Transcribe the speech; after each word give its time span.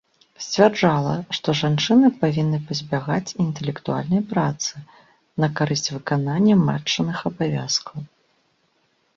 Сцвярджала, 0.43 1.11
што 1.37 1.53
жанчыны 1.59 2.07
павінны 2.23 2.59
пазбягаць 2.69 3.35
інтэлектуальнай 3.45 4.21
працы, 4.33 4.81
на 5.45 5.51
карысць 5.61 5.93
выканання 5.97 6.55
матчыных 6.67 7.17
абавязкаў. 7.33 7.97